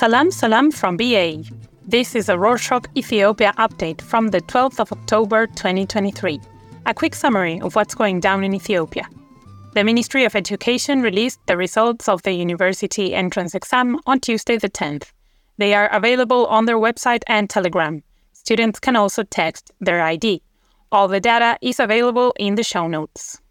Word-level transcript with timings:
Salam 0.00 0.30
Salam 0.30 0.70
from 0.70 0.96
BA. 0.96 1.42
This 1.86 2.14
is 2.14 2.30
a 2.30 2.34
Rorshok 2.34 2.86
Ethiopia 2.96 3.52
update 3.58 4.00
from 4.00 4.28
the 4.28 4.40
12th 4.40 4.80
of 4.80 4.90
October 4.90 5.46
2023. 5.46 6.40
A 6.86 6.94
quick 6.94 7.14
summary 7.14 7.60
of 7.60 7.76
what's 7.76 7.94
going 7.94 8.18
down 8.18 8.42
in 8.42 8.54
Ethiopia. 8.54 9.06
The 9.74 9.84
Ministry 9.84 10.24
of 10.24 10.34
Education 10.34 11.02
released 11.02 11.38
the 11.44 11.58
results 11.58 12.08
of 12.08 12.22
the 12.22 12.32
university 12.32 13.12
entrance 13.14 13.54
exam 13.54 14.00
on 14.06 14.20
Tuesday 14.20 14.56
the 14.56 14.70
10th. 14.70 15.12
They 15.58 15.74
are 15.74 15.94
available 15.94 16.46
on 16.46 16.64
their 16.64 16.78
website 16.78 17.22
and 17.26 17.50
Telegram. 17.50 18.02
Students 18.32 18.80
can 18.80 18.96
also 18.96 19.22
text 19.24 19.70
their 19.82 20.00
ID. 20.00 20.40
All 20.90 21.08
the 21.08 21.20
data 21.20 21.58
is 21.60 21.78
available 21.78 22.32
in 22.38 22.54
the 22.54 22.64
show 22.64 22.88
notes. 22.88 23.42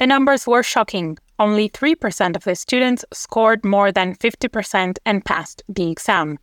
The 0.00 0.06
numbers 0.06 0.46
were 0.46 0.62
shocking. 0.62 1.18
Only 1.38 1.68
3% 1.68 2.34
of 2.34 2.44
the 2.44 2.54
students 2.54 3.04
scored 3.12 3.66
more 3.66 3.92
than 3.92 4.14
50% 4.14 4.96
and 5.04 5.22
passed 5.22 5.62
the 5.68 5.90
exam. 5.90 6.38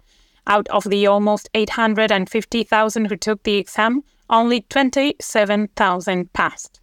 Out 0.45 0.67
of 0.67 0.83
the 0.83 1.07
almost 1.07 1.49
850,000 1.55 3.05
who 3.05 3.17
took 3.17 3.41
the 3.41 3.55
exam, 3.55 4.03
only 4.29 4.61
27,000 4.69 6.33
passed. 6.33 6.81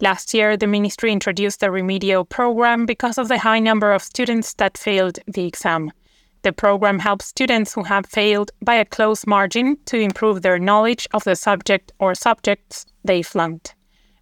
Last 0.00 0.32
year, 0.32 0.56
the 0.56 0.66
ministry 0.66 1.12
introduced 1.12 1.62
a 1.62 1.70
remedial 1.70 2.24
program 2.24 2.86
because 2.86 3.18
of 3.18 3.28
the 3.28 3.38
high 3.38 3.60
number 3.60 3.92
of 3.92 4.02
students 4.02 4.54
that 4.54 4.78
failed 4.78 5.18
the 5.26 5.44
exam. 5.44 5.92
The 6.40 6.54
program 6.54 7.00
helps 7.00 7.26
students 7.26 7.74
who 7.74 7.82
have 7.82 8.06
failed 8.06 8.50
by 8.62 8.76
a 8.76 8.86
close 8.86 9.26
margin 9.26 9.76
to 9.84 9.98
improve 9.98 10.40
their 10.40 10.58
knowledge 10.58 11.06
of 11.12 11.24
the 11.24 11.36
subject 11.36 11.92
or 11.98 12.14
subjects 12.14 12.86
they 13.04 13.20
flunked. 13.20 13.74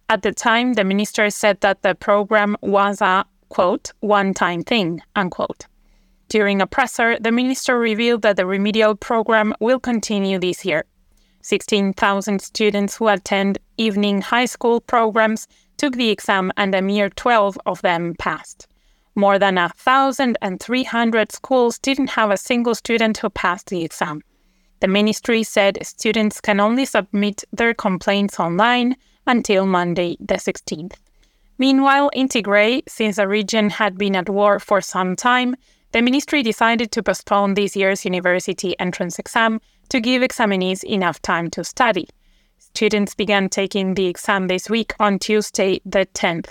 At 0.09 0.21
the 0.21 0.31
time, 0.31 0.73
the 0.73 0.83
minister 0.83 1.29
said 1.29 1.61
that 1.61 1.81
the 1.81 1.95
program 1.95 2.57
was 2.61 3.01
a, 3.01 3.25
quote, 3.49 3.91
one 4.01 4.33
time 4.33 4.63
thing, 4.63 5.01
unquote. 5.15 5.65
During 6.29 6.61
a 6.61 6.67
presser, 6.67 7.17
the 7.19 7.31
minister 7.31 7.77
revealed 7.77 8.21
that 8.23 8.37
the 8.37 8.45
remedial 8.45 8.95
program 8.95 9.53
will 9.59 9.79
continue 9.79 10.39
this 10.39 10.65
year. 10.65 10.85
16,000 11.41 12.41
students 12.41 12.97
who 12.97 13.07
attend 13.07 13.59
evening 13.77 14.21
high 14.21 14.45
school 14.45 14.79
programs 14.79 15.47
took 15.77 15.95
the 15.95 16.09
exam 16.09 16.51
and 16.57 16.73
a 16.73 16.81
mere 16.81 17.09
12 17.09 17.57
of 17.65 17.81
them 17.81 18.15
passed. 18.17 18.67
More 19.15 19.37
than 19.37 19.55
1,300 19.55 21.31
schools 21.31 21.77
didn't 21.77 22.09
have 22.09 22.31
a 22.31 22.37
single 22.37 22.73
student 22.73 23.17
who 23.17 23.29
passed 23.29 23.67
the 23.67 23.83
exam. 23.83 24.21
The 24.79 24.87
ministry 24.87 25.43
said 25.43 25.85
students 25.85 26.41
can 26.41 26.59
only 26.59 26.85
submit 26.85 27.43
their 27.51 27.73
complaints 27.73 28.39
online 28.39 28.95
until 29.25 29.65
Monday, 29.65 30.17
the 30.19 30.35
16th. 30.35 30.93
Meanwhile, 31.57 32.09
in 32.09 32.27
Tigray, 32.27 32.81
since 32.87 33.17
the 33.17 33.27
region 33.27 33.69
had 33.69 33.97
been 33.97 34.15
at 34.15 34.29
war 34.29 34.59
for 34.59 34.81
some 34.81 35.15
time, 35.15 35.55
the 35.91 36.01
ministry 36.01 36.41
decided 36.41 36.91
to 36.91 37.03
postpone 37.03 37.53
this 37.53 37.75
year's 37.75 38.03
university 38.03 38.77
entrance 38.79 39.19
exam 39.19 39.61
to 39.89 39.99
give 39.99 40.23
examinees 40.23 40.83
enough 40.83 41.21
time 41.21 41.49
to 41.51 41.63
study. 41.63 42.09
Students 42.57 43.13
began 43.13 43.49
taking 43.49 43.93
the 43.93 44.07
exam 44.07 44.47
this 44.47 44.69
week 44.69 44.95
on 44.99 45.19
Tuesday, 45.19 45.79
the 45.85 46.07
10th. 46.15 46.47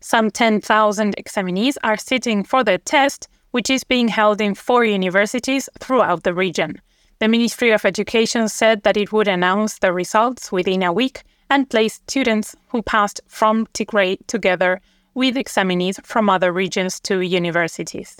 Some 0.00 0.30
10,000 0.30 1.16
examinees 1.16 1.76
are 1.82 1.96
sitting 1.96 2.44
for 2.44 2.62
the 2.62 2.78
test, 2.78 3.26
which 3.50 3.68
is 3.68 3.82
being 3.82 4.06
held 4.06 4.40
in 4.40 4.54
four 4.54 4.84
universities 4.84 5.68
throughout 5.80 6.22
the 6.22 6.34
region. 6.34 6.80
The 7.18 7.28
Ministry 7.28 7.72
of 7.72 7.84
Education 7.84 8.48
said 8.48 8.82
that 8.84 8.96
it 8.96 9.12
would 9.12 9.26
announce 9.26 9.78
the 9.78 9.92
results 9.92 10.52
within 10.52 10.82
a 10.82 10.92
week 10.92 11.24
and 11.50 11.68
placed 11.70 12.10
students 12.10 12.54
who 12.68 12.82
passed 12.82 13.20
from 13.26 13.66
Tigray 13.74 14.18
together 14.26 14.80
with 15.14 15.36
examinees 15.36 16.04
from 16.04 16.28
other 16.28 16.52
regions 16.52 17.00
to 17.00 17.20
universities. 17.20 18.16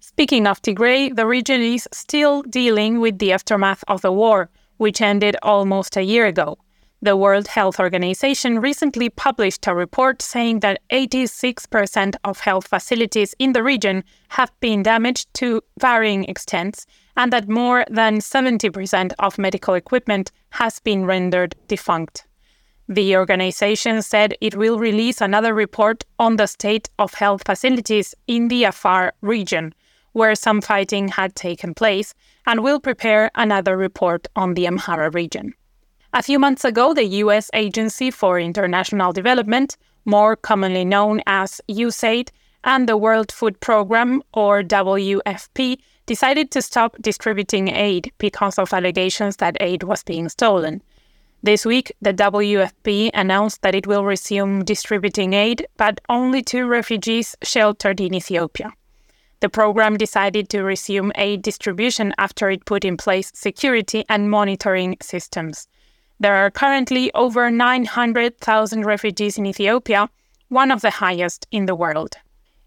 Speaking 0.00 0.46
of 0.46 0.60
Tigray, 0.60 1.14
the 1.14 1.26
region 1.26 1.60
is 1.60 1.88
still 1.92 2.42
dealing 2.42 3.00
with 3.00 3.18
the 3.18 3.32
aftermath 3.32 3.84
of 3.88 4.02
the 4.02 4.12
war, 4.12 4.50
which 4.76 5.00
ended 5.00 5.36
almost 5.42 5.96
a 5.96 6.02
year 6.02 6.26
ago. 6.26 6.58
The 7.04 7.16
World 7.16 7.48
Health 7.48 7.80
Organization 7.80 8.60
recently 8.60 9.10
published 9.10 9.66
a 9.66 9.74
report 9.74 10.22
saying 10.22 10.60
that 10.60 10.80
86% 10.90 12.14
of 12.22 12.38
health 12.40 12.68
facilities 12.68 13.34
in 13.40 13.54
the 13.54 13.62
region 13.62 14.04
have 14.28 14.52
been 14.60 14.84
damaged 14.84 15.32
to 15.34 15.62
varying 15.80 16.24
extents, 16.28 16.86
and 17.16 17.32
that 17.32 17.48
more 17.48 17.84
than 17.90 18.18
70% 18.18 19.12
of 19.18 19.36
medical 19.38 19.74
equipment 19.74 20.30
has 20.50 20.78
been 20.78 21.04
rendered 21.04 21.56
defunct. 21.66 22.24
The 22.92 23.16
organization 23.16 24.02
said 24.02 24.36
it 24.42 24.54
will 24.54 24.78
release 24.78 25.22
another 25.22 25.54
report 25.54 26.04
on 26.18 26.36
the 26.36 26.46
state 26.46 26.90
of 26.98 27.14
health 27.14 27.42
facilities 27.46 28.14
in 28.26 28.48
the 28.48 28.64
Afar 28.64 29.14
region, 29.22 29.72
where 30.12 30.34
some 30.34 30.60
fighting 30.60 31.08
had 31.08 31.34
taken 31.34 31.72
place, 31.72 32.12
and 32.46 32.62
will 32.62 32.78
prepare 32.78 33.30
another 33.34 33.78
report 33.78 34.28
on 34.36 34.52
the 34.52 34.66
Amhara 34.66 35.08
region. 35.14 35.54
A 36.12 36.22
few 36.22 36.38
months 36.38 36.66
ago, 36.66 36.92
the 36.92 37.06
U.S. 37.24 37.48
Agency 37.54 38.10
for 38.10 38.38
International 38.38 39.14
Development, 39.14 39.74
more 40.04 40.36
commonly 40.36 40.84
known 40.84 41.22
as 41.26 41.62
USAID, 41.70 42.28
and 42.62 42.86
the 42.86 42.98
World 42.98 43.32
Food 43.32 43.58
Programme, 43.60 44.22
or 44.34 44.62
WFP, 44.62 45.78
decided 46.04 46.50
to 46.50 46.60
stop 46.60 47.00
distributing 47.00 47.68
aid 47.68 48.12
because 48.18 48.58
of 48.58 48.74
allegations 48.74 49.36
that 49.36 49.56
aid 49.60 49.82
was 49.82 50.04
being 50.04 50.28
stolen. 50.28 50.82
This 51.44 51.66
week, 51.66 51.92
the 52.00 52.14
WFP 52.14 53.10
announced 53.14 53.62
that 53.62 53.74
it 53.74 53.84
will 53.84 54.04
resume 54.04 54.64
distributing 54.64 55.32
aid, 55.32 55.66
but 55.76 56.00
only 56.08 56.40
to 56.44 56.68
refugees 56.68 57.34
sheltered 57.42 58.00
in 58.00 58.14
Ethiopia. 58.14 58.72
The 59.40 59.48
program 59.48 59.96
decided 59.96 60.48
to 60.50 60.62
resume 60.62 61.10
aid 61.16 61.42
distribution 61.42 62.14
after 62.16 62.48
it 62.48 62.64
put 62.64 62.84
in 62.84 62.96
place 62.96 63.32
security 63.34 64.04
and 64.08 64.30
monitoring 64.30 64.96
systems. 65.02 65.66
There 66.20 66.36
are 66.36 66.48
currently 66.48 67.12
over 67.12 67.50
900,000 67.50 68.86
refugees 68.86 69.36
in 69.36 69.44
Ethiopia, 69.44 70.08
one 70.48 70.70
of 70.70 70.80
the 70.80 70.90
highest 70.90 71.48
in 71.50 71.66
the 71.66 71.74
world. 71.74 72.14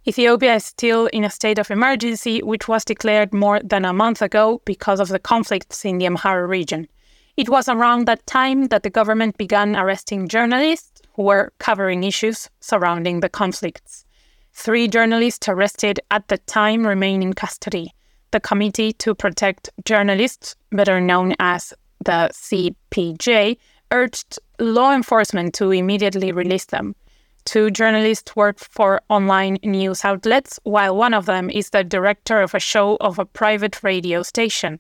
Ethiopia 0.06 0.56
is 0.56 0.66
still 0.66 1.06
in 1.14 1.24
a 1.24 1.30
state 1.30 1.60
of 1.60 1.72
emergency, 1.72 2.44
which 2.44 2.68
was 2.68 2.84
declared 2.84 3.34
more 3.34 3.62
than 3.64 3.86
a 3.86 3.94
month 3.94 4.22
ago 4.22 4.62
because 4.66 5.00
of 5.00 5.08
the 5.08 5.20
conflicts 5.20 5.86
in 5.86 5.98
the 5.98 6.08
Amhara 6.08 6.46
region. 6.46 6.90
It 7.38 7.50
was 7.50 7.68
around 7.68 8.06
that 8.08 8.26
time 8.28 8.68
that 8.68 8.84
the 8.84 8.90
government 8.90 9.38
began 9.38 9.76
arresting 9.76 10.30
journalists 10.30 11.02
who 11.16 11.24
were 11.24 11.52
covering 11.60 12.06
issues 12.06 12.50
surrounding 12.62 13.20
the 13.20 13.28
conflicts. 13.28 14.06
Three 14.54 14.88
journalists 14.88 15.50
arrested 15.50 16.00
at 16.12 16.30
the 16.30 16.38
time 16.38 16.88
remain 16.88 17.22
in 17.22 17.34
custody. 17.34 17.92
The 18.32 18.40
Committee 18.40 18.94
to 18.94 19.14
Protect 19.14 19.70
Journalists, 19.84 20.56
better 20.72 21.02
known 21.02 21.36
as 21.40 21.74
the 22.06 22.30
CPJ, 22.32 23.58
urged 23.92 24.40
law 24.58 24.94
enforcement 24.94 25.54
to 25.56 25.72
immediately 25.72 26.32
release 26.32 26.66
them. 26.66 26.96
Two 27.44 27.70
journalists 27.70 28.34
work 28.38 28.60
for 28.60 29.02
online 29.10 29.58
news 29.62 30.06
outlets, 30.06 30.58
while 30.64 30.96
one 30.96 31.14
of 31.14 31.26
them 31.26 31.50
is 31.50 31.72
the 31.72 31.84
director 31.84 32.42
of 32.42 32.56
a 32.56 32.60
show 32.60 32.96
of 33.02 33.20
a 33.20 33.26
private 33.26 33.84
radio 33.84 34.24
station. 34.24 34.80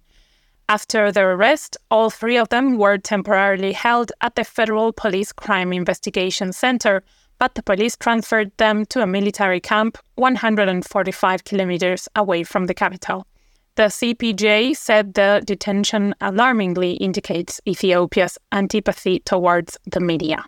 After 0.67 1.11
their 1.11 1.33
arrest, 1.33 1.77
all 1.91 2.09
three 2.09 2.37
of 2.37 2.49
them 2.49 2.77
were 2.77 2.97
temporarily 2.97 3.71
held 3.71 4.11
at 4.21 4.35
the 4.35 4.43
Federal 4.43 4.91
Police 4.91 5.31
Crime 5.31 5.71
Investigation 5.71 6.51
Center, 6.53 7.03
but 7.37 7.53
the 7.53 7.61
police 7.61 7.95
transferred 7.95 8.51
them 8.57 8.85
to 8.87 9.01
a 9.01 9.07
military 9.07 9.59
camp 9.59 9.99
145 10.15 11.43
kilometers 11.43 12.09
away 12.15 12.43
from 12.43 12.65
the 12.65 12.73
capital. 12.73 13.27
The 13.75 13.89
CPJ 13.89 14.75
said 14.75 15.13
the 15.13 15.43
detention 15.45 16.15
alarmingly 16.21 16.93
indicates 16.93 17.61
Ethiopia's 17.67 18.37
antipathy 18.51 19.19
towards 19.19 19.77
the 19.91 19.99
media. 19.99 20.45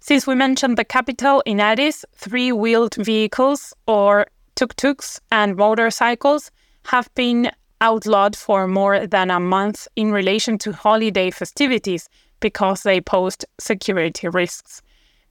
Since 0.00 0.26
we 0.26 0.36
mentioned 0.36 0.78
the 0.78 0.84
capital 0.84 1.42
in 1.46 1.58
Addis, 1.58 2.04
three 2.14 2.52
wheeled 2.52 2.94
vehicles, 2.94 3.74
or 3.86 4.26
tuk 4.54 4.76
tuks, 4.76 5.20
and 5.32 5.56
motorcycles 5.56 6.52
have 6.84 7.12
been 7.14 7.50
outlawed 7.80 8.36
for 8.36 8.66
more 8.66 9.06
than 9.06 9.30
a 9.30 9.40
month 9.40 9.88
in 9.96 10.12
relation 10.12 10.58
to 10.58 10.72
holiday 10.72 11.30
festivities 11.30 12.08
because 12.40 12.82
they 12.82 13.00
posed 13.00 13.44
security 13.58 14.28
risks. 14.28 14.82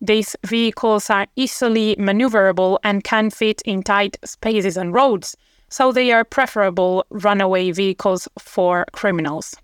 These 0.01 0.35
vehicles 0.45 1.09
are 1.09 1.25
easily 1.35 1.95
maneuverable 1.95 2.77
and 2.83 3.03
can 3.03 3.29
fit 3.29 3.61
in 3.65 3.81
tight 3.81 4.17
spaces 4.23 4.77
and 4.77 4.93
roads, 4.93 5.35
so 5.69 5.91
they 5.91 6.11
are 6.11 6.23
preferable 6.23 7.05
runaway 7.09 7.71
vehicles 7.71 8.27
for 8.39 8.85
criminals. 8.91 9.55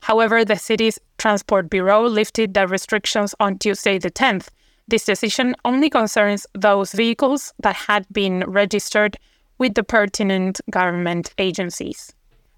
However, 0.00 0.44
the 0.44 0.56
city's 0.56 0.98
transport 1.18 1.70
bureau 1.70 2.06
lifted 2.06 2.54
the 2.54 2.66
restrictions 2.66 3.34
on 3.40 3.58
Tuesday 3.58 3.98
the 3.98 4.10
10th. 4.10 4.48
This 4.88 5.04
decision 5.04 5.54
only 5.64 5.90
concerns 5.90 6.46
those 6.54 6.92
vehicles 6.92 7.52
that 7.60 7.76
had 7.76 8.06
been 8.12 8.44
registered 8.46 9.16
with 9.58 9.74
the 9.74 9.82
pertinent 9.82 10.60
government 10.70 11.32
agencies. 11.38 12.12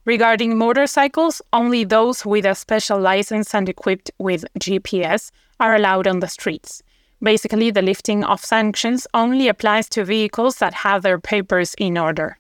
Regarding 0.09 0.57
motorcycles, 0.57 1.43
only 1.53 1.85
those 1.85 2.25
with 2.25 2.47
a 2.47 2.55
special 2.55 2.99
license 2.99 3.55
and 3.55 3.69
equipped 3.69 4.11
with 4.19 4.47
GPS 4.59 5.31
are 5.61 5.75
allowed 5.75 6.07
on 6.07 6.21
the 6.21 6.29
streets. 6.29 6.83
Basically, 7.23 7.71
the 7.71 7.83
lifting 7.83 8.25
of 8.25 8.43
sanctions 8.43 9.07
only 9.13 9.49
applies 9.49 9.87
to 9.91 10.07
vehicles 10.07 10.57
that 10.61 10.73
have 10.73 11.03
their 11.03 11.19
papers 11.19 11.75
in 11.77 11.99
order. 11.99 12.39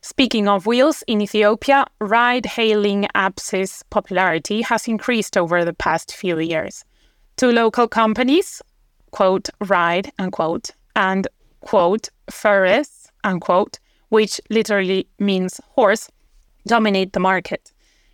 Speaking 0.00 0.48
of 0.48 0.66
wheels, 0.66 1.04
in 1.06 1.20
Ethiopia, 1.20 1.86
ride 2.00 2.44
hailing 2.44 3.06
apps' 3.14 3.84
popularity 3.90 4.62
has 4.62 4.88
increased 4.88 5.36
over 5.36 5.64
the 5.64 5.74
past 5.74 6.12
few 6.12 6.40
years. 6.40 6.84
Two 7.36 7.52
local 7.52 7.86
companies, 7.86 8.60
quote, 9.12 9.48
ride, 9.68 10.10
unquote, 10.18 10.72
and, 10.96 11.28
quote, 11.60 12.08
Feres, 12.28 13.12
unquote, 13.22 13.78
which 14.08 14.40
literally 14.50 15.06
means 15.20 15.60
horse, 15.68 16.10
dominate 16.66 17.12
the 17.12 17.20
market. 17.20 17.72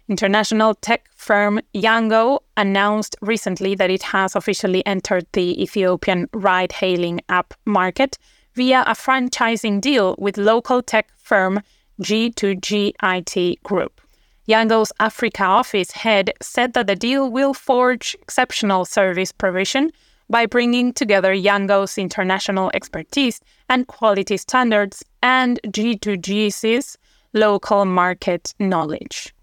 International 0.08 0.74
tech 0.74 1.08
firm 1.14 1.60
Yango 1.74 2.40
announced 2.56 3.16
recently 3.22 3.74
that 3.74 3.90
it 3.90 4.02
has 4.02 4.36
officially 4.36 4.84
entered 4.84 5.26
the 5.32 5.62
Ethiopian 5.62 6.28
ride 6.34 6.72
hailing 6.72 7.20
app 7.28 7.54
market 7.64 8.18
via 8.54 8.82
a 8.82 8.94
franchising 8.94 9.80
deal 9.80 10.14
with 10.18 10.36
local 10.36 10.82
tech 10.82 11.10
firm 11.16 11.60
G2GIT 12.02 13.62
Group. 13.62 14.00
Yango's 14.48 14.92
Africa 14.98 15.44
office 15.44 15.92
head 15.92 16.32
said 16.42 16.72
that 16.74 16.88
the 16.88 16.96
deal 16.96 17.30
will 17.30 17.54
forge 17.54 18.16
exceptional 18.20 18.84
service 18.84 19.30
provision 19.30 19.92
by 20.28 20.46
bringing 20.46 20.92
together 20.92 21.34
Yango's 21.34 21.96
international 21.96 22.70
expertise 22.74 23.40
and 23.68 23.86
quality 23.86 24.36
standards 24.36 25.04
and 25.22 25.60
G2G's 25.66 26.96
local 27.32 27.84
market 27.84 28.54
knowledge. 28.58 29.34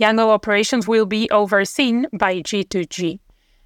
Yango 0.00 0.28
operations 0.28 0.88
will 0.88 1.06
be 1.06 1.30
overseen 1.30 2.06
by 2.12 2.40
G2G. 2.40 3.20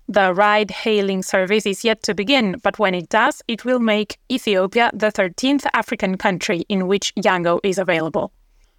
The 0.08 0.32
ride 0.32 0.70
hailing 0.70 1.22
service 1.22 1.66
is 1.66 1.84
yet 1.84 2.02
to 2.04 2.14
begin, 2.14 2.56
but 2.62 2.78
when 2.78 2.94
it 2.94 3.08
does, 3.08 3.42
it 3.46 3.64
will 3.64 3.78
make 3.78 4.18
Ethiopia 4.30 4.90
the 4.94 5.12
13th 5.12 5.66
African 5.74 6.16
country 6.16 6.64
in 6.68 6.86
which 6.86 7.14
Yango 7.16 7.60
is 7.62 7.78
available. 7.78 8.32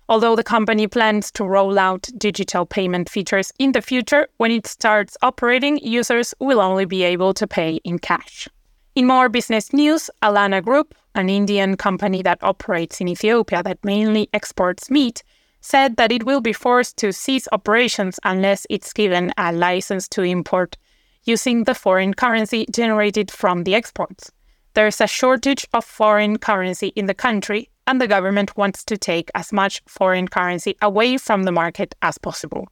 Although 0.07 0.35
the 0.35 0.43
company 0.43 0.87
plans 0.87 1.31
to 1.33 1.43
roll 1.43 1.77
out 1.77 2.09
digital 2.17 2.65
payment 2.65 3.09
features 3.09 3.51
in 3.59 3.73
the 3.73 3.81
future, 3.81 4.27
when 4.37 4.49
it 4.49 4.65
starts 4.65 5.15
operating, 5.21 5.77
users 5.83 6.33
will 6.39 6.59
only 6.59 6.85
be 6.85 7.03
able 7.03 7.35
to 7.35 7.45
pay 7.45 7.79
in 7.83 7.99
cash. 7.99 8.47
In 8.99 9.07
more 9.07 9.29
business 9.29 9.71
news, 9.71 10.09
Allana 10.21 10.61
Group, 10.61 10.93
an 11.15 11.29
Indian 11.29 11.77
company 11.77 12.21
that 12.23 12.43
operates 12.43 12.99
in 12.99 13.07
Ethiopia 13.07 13.63
that 13.63 13.85
mainly 13.85 14.27
exports 14.33 14.91
meat, 14.91 15.23
said 15.61 15.95
that 15.95 16.11
it 16.11 16.25
will 16.25 16.41
be 16.41 16.51
forced 16.51 16.97
to 16.97 17.13
cease 17.13 17.47
operations 17.53 18.19
unless 18.25 18.67
it's 18.69 18.91
given 18.91 19.31
a 19.37 19.53
license 19.53 20.09
to 20.09 20.23
import 20.23 20.75
using 21.23 21.63
the 21.63 21.75
foreign 21.75 22.13
currency 22.13 22.65
generated 22.73 23.31
from 23.31 23.63
the 23.63 23.73
exports. 23.73 24.33
There's 24.73 24.99
a 24.99 25.07
shortage 25.07 25.65
of 25.71 25.85
foreign 25.85 26.37
currency 26.37 26.87
in 26.87 27.05
the 27.05 27.13
country, 27.13 27.69
and 27.87 28.01
the 28.01 28.07
government 28.15 28.57
wants 28.57 28.83
to 28.83 28.97
take 28.97 29.31
as 29.33 29.53
much 29.53 29.81
foreign 29.87 30.27
currency 30.27 30.75
away 30.81 31.17
from 31.17 31.43
the 31.43 31.53
market 31.53 31.95
as 32.01 32.17
possible. 32.17 32.67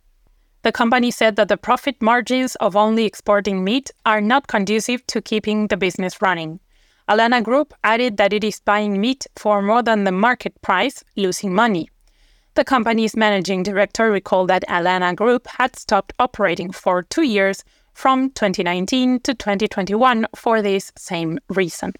The 0.67 0.73
company 0.73 1.11
said 1.11 1.37
that 1.37 1.47
the 1.47 1.55
profit 1.55 2.01
margins 2.01 2.55
of 2.55 2.75
only 2.75 3.05
exporting 3.05 3.63
meat 3.63 3.89
are 4.05 4.19
not 4.19 4.47
conducive 4.47 5.07
to 5.07 5.21
keeping 5.21 5.67
the 5.67 5.77
business 5.77 6.21
running. 6.21 6.59
Allana 7.07 7.41
Group 7.41 7.73
added 7.85 8.17
that 8.17 8.33
it 8.33 8.43
is 8.43 8.59
buying 8.59 8.99
meat 8.99 9.25
for 9.37 9.61
more 9.61 9.81
than 9.81 10.03
the 10.03 10.11
market 10.11 10.61
price, 10.61 11.05
losing 11.15 11.55
money. 11.55 11.89
The 12.55 12.65
company's 12.65 13.15
managing 13.15 13.63
director 13.63 14.11
recalled 14.11 14.49
that 14.49 14.67
Allana 14.67 15.15
Group 15.15 15.47
had 15.47 15.77
stopped 15.77 16.11
operating 16.19 16.73
for 16.73 17.01
two 17.01 17.23
years 17.23 17.63
from 17.93 18.31
2019 18.31 19.21
to 19.21 19.33
2021 19.33 20.27
for 20.35 20.61
this 20.61 20.91
same 20.97 21.39
reason. 21.47 21.93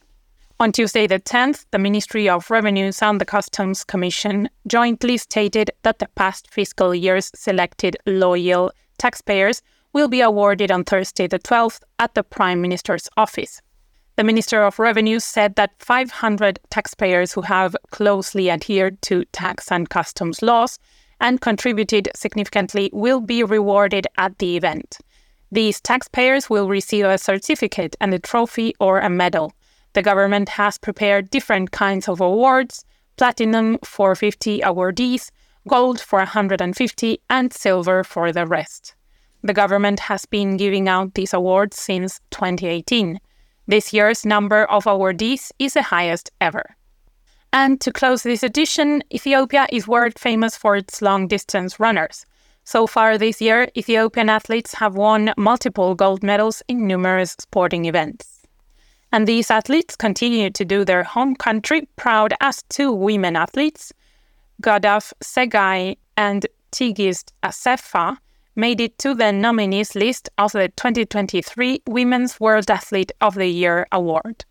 On 0.59 0.71
Tuesday, 0.71 1.05
the 1.05 1.19
10th, 1.19 1.65
the 1.69 1.77
Ministry 1.77 2.27
of 2.27 2.49
Revenues 2.49 3.03
and 3.03 3.21
the 3.21 3.25
Customs 3.25 3.83
Commission 3.83 4.49
jointly 4.65 5.17
stated 5.17 5.69
that 5.83 5.99
the 5.99 6.07
past 6.15 6.51
fiscal 6.51 6.95
year's 6.95 7.29
selected 7.35 7.95
loyal 8.07 8.71
taxpayers 8.97 9.61
will 9.93 10.07
be 10.07 10.19
awarded 10.19 10.71
on 10.71 10.83
Thursday, 10.83 11.27
the 11.27 11.37
12th, 11.37 11.81
at 11.99 12.15
the 12.15 12.23
Prime 12.23 12.59
Minister's 12.59 13.07
office. 13.17 13.61
The 14.15 14.23
Minister 14.23 14.63
of 14.63 14.79
Revenue 14.79 15.19
said 15.19 15.57
that 15.57 15.73
500 15.77 16.59
taxpayers 16.71 17.33
who 17.33 17.41
have 17.41 17.75
closely 17.91 18.49
adhered 18.49 18.99
to 19.03 19.25
tax 19.25 19.71
and 19.71 19.87
customs 19.87 20.41
laws 20.41 20.79
and 21.21 21.39
contributed 21.39 22.09
significantly 22.15 22.89
will 22.93 23.21
be 23.21 23.43
rewarded 23.43 24.07
at 24.17 24.39
the 24.39 24.57
event. 24.57 24.97
These 25.51 25.81
taxpayers 25.81 26.49
will 26.49 26.67
receive 26.67 27.05
a 27.05 27.19
certificate 27.19 27.95
and 28.01 28.11
a 28.11 28.17
trophy 28.17 28.73
or 28.79 28.99
a 28.99 29.09
medal. 29.09 29.53
The 29.97 30.03
government 30.03 30.49
has 30.49 30.77
prepared 30.77 31.31
different 31.31 31.71
kinds 31.71 32.07
of 32.07 32.21
awards 32.21 32.85
platinum 33.15 33.79
for 33.83 34.13
50 34.13 34.59
awardees, 34.59 35.31
gold 35.67 35.99
for 35.99 36.19
150, 36.19 37.19
and 37.31 37.51
silver 37.51 38.03
for 38.03 38.31
the 38.31 38.45
rest. 38.45 38.93
The 39.41 39.55
government 39.55 39.99
has 40.01 40.27
been 40.27 40.55
giving 40.55 40.87
out 40.87 41.15
these 41.15 41.33
awards 41.33 41.81
since 41.81 42.19
2018. 42.29 43.19
This 43.65 43.91
year's 43.91 44.23
number 44.23 44.65
of 44.65 44.83
awardees 44.83 45.51
is 45.57 45.73
the 45.73 45.81
highest 45.81 46.29
ever. 46.39 46.75
And 47.51 47.81
to 47.81 47.91
close 47.91 48.21
this 48.21 48.43
edition, 48.43 49.01
Ethiopia 49.11 49.65
is 49.71 49.87
world 49.87 50.19
famous 50.19 50.55
for 50.55 50.75
its 50.75 51.01
long 51.01 51.27
distance 51.27 51.79
runners. 51.79 52.23
So 52.65 52.85
far 52.85 53.17
this 53.17 53.41
year, 53.41 53.67
Ethiopian 53.75 54.29
athletes 54.29 54.75
have 54.75 54.95
won 54.95 55.33
multiple 55.37 55.95
gold 55.95 56.21
medals 56.21 56.61
in 56.67 56.85
numerous 56.85 57.35
sporting 57.39 57.85
events. 57.85 58.36
And 59.11 59.27
these 59.27 59.49
athletes 59.49 59.95
continue 59.95 60.49
to 60.49 60.65
do 60.65 60.83
their 60.83 61.03
home 61.03 61.35
country 61.35 61.87
proud 61.95 62.33
as 62.41 62.63
two 62.69 62.91
women 62.91 63.35
athletes, 63.35 63.93
Gudaf 64.61 65.13
Tsegay 65.21 65.97
and 66.17 66.45
Tigist 66.71 67.31
Assefa, 67.43 68.17
made 68.55 68.81
it 68.81 68.97
to 68.99 69.13
the 69.13 69.31
nominees 69.31 69.95
list 69.95 70.29
of 70.37 70.51
the 70.51 70.67
2023 70.69 71.83
Women's 71.87 72.39
World 72.39 72.69
Athlete 72.69 73.11
of 73.21 73.35
the 73.35 73.47
Year 73.47 73.87
award. 73.91 74.43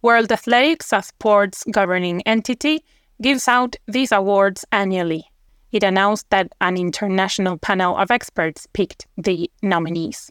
World 0.00 0.32
Athletics, 0.32 0.92
a 0.92 1.02
sports 1.02 1.64
governing 1.70 2.22
entity, 2.22 2.84
gives 3.20 3.46
out 3.46 3.76
these 3.86 4.10
awards 4.10 4.64
annually 4.72 5.26
it 5.72 5.82
announced 5.82 6.28
that 6.30 6.52
an 6.60 6.76
international 6.76 7.56
panel 7.56 7.96
of 7.96 8.10
experts 8.10 8.68
picked 8.74 9.06
the 9.16 9.50
nominees. 9.62 10.30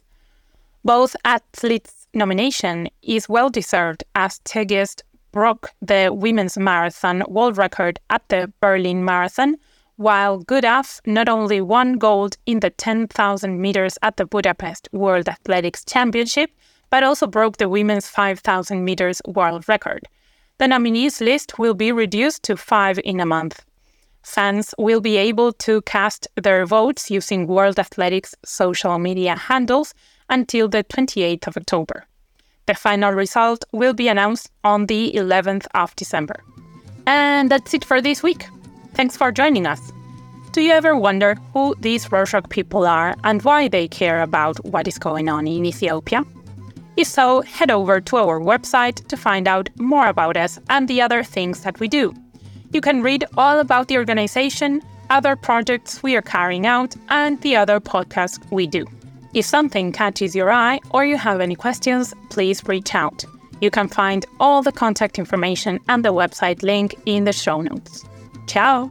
Both 0.84 1.16
athletes' 1.24 2.01
nomination 2.14 2.88
is 3.02 3.28
well 3.28 3.50
deserved 3.50 4.04
as 4.14 4.40
Tigist 4.40 5.02
broke 5.32 5.70
the 5.80 6.10
women's 6.12 6.58
marathon 6.58 7.22
world 7.28 7.56
record 7.56 7.98
at 8.10 8.28
the 8.28 8.52
Berlin 8.60 9.04
Marathon, 9.04 9.56
while 9.96 10.42
Gudaf 10.44 11.00
not 11.06 11.28
only 11.28 11.60
won 11.60 11.98
gold 11.98 12.36
in 12.46 12.60
the 12.60 12.70
10,000 12.70 13.60
meters 13.60 13.98
at 14.02 14.16
the 14.16 14.26
Budapest 14.26 14.88
World 14.92 15.28
Athletics 15.28 15.84
Championship, 15.84 16.50
but 16.90 17.02
also 17.02 17.26
broke 17.26 17.56
the 17.56 17.68
women's 17.68 18.08
5,000 18.08 18.84
meters 18.84 19.22
world 19.26 19.68
record. 19.68 20.06
The 20.58 20.68
nominees 20.68 21.20
list 21.20 21.58
will 21.58 21.74
be 21.74 21.92
reduced 21.92 22.42
to 22.44 22.56
five 22.56 23.00
in 23.04 23.20
a 23.20 23.26
month 23.26 23.64
fans 24.22 24.74
will 24.78 25.00
be 25.00 25.16
able 25.16 25.52
to 25.52 25.82
cast 25.82 26.28
their 26.40 26.64
votes 26.64 27.10
using 27.10 27.46
World 27.46 27.78
Athletics 27.78 28.34
social 28.44 28.98
media 28.98 29.36
handles 29.36 29.94
until 30.32 30.66
the 30.66 30.82
28th 30.82 31.46
of 31.46 31.56
October. 31.56 32.06
The 32.66 32.74
final 32.74 33.12
result 33.12 33.64
will 33.72 33.92
be 33.92 34.08
announced 34.08 34.50
on 34.64 34.86
the 34.86 35.12
11th 35.12 35.66
of 35.74 35.94
December. 35.94 36.42
And 37.06 37.50
that's 37.50 37.74
it 37.74 37.84
for 37.84 38.00
this 38.00 38.22
week. 38.22 38.46
Thanks 38.94 39.16
for 39.16 39.30
joining 39.30 39.66
us. 39.66 39.92
Do 40.52 40.62
you 40.62 40.72
ever 40.72 40.96
wonder 40.96 41.36
who 41.52 41.74
these 41.80 42.06
Rorshok 42.06 42.48
people 42.50 42.86
are 42.86 43.14
and 43.24 43.42
why 43.42 43.68
they 43.68 43.88
care 43.88 44.22
about 44.22 44.64
what 44.64 44.88
is 44.88 44.98
going 44.98 45.28
on 45.28 45.46
in 45.46 45.66
Ethiopia? 45.66 46.24
If 46.96 47.08
so, 47.08 47.40
head 47.42 47.70
over 47.70 48.00
to 48.00 48.16
our 48.16 48.38
website 48.38 49.06
to 49.08 49.16
find 49.16 49.48
out 49.48 49.70
more 49.78 50.06
about 50.06 50.36
us 50.36 50.58
and 50.68 50.88
the 50.88 51.00
other 51.00 51.22
things 51.22 51.62
that 51.62 51.80
we 51.80 51.88
do. 51.88 52.14
You 52.72 52.80
can 52.80 53.02
read 53.02 53.24
all 53.36 53.60
about 53.60 53.88
the 53.88 53.96
organization, 53.96 54.82
other 55.10 55.36
projects 55.36 56.02
we 56.02 56.16
are 56.16 56.22
carrying 56.22 56.66
out, 56.66 56.94
and 57.08 57.40
the 57.40 57.56
other 57.56 57.80
podcasts 57.80 58.38
we 58.50 58.66
do. 58.66 58.86
If 59.34 59.46
something 59.46 59.92
catches 59.92 60.36
your 60.36 60.50
eye 60.50 60.80
or 60.90 61.06
you 61.06 61.16
have 61.16 61.40
any 61.40 61.54
questions, 61.54 62.12
please 62.28 62.66
reach 62.68 62.94
out. 62.94 63.24
You 63.62 63.70
can 63.70 63.88
find 63.88 64.26
all 64.40 64.62
the 64.62 64.72
contact 64.72 65.18
information 65.18 65.78
and 65.88 66.04
the 66.04 66.12
website 66.12 66.62
link 66.62 66.94
in 67.06 67.24
the 67.24 67.32
show 67.32 67.62
notes. 67.62 68.04
Ciao! 68.46 68.90